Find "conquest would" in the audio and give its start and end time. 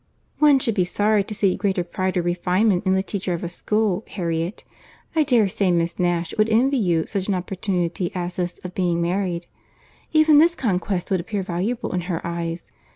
10.55-11.19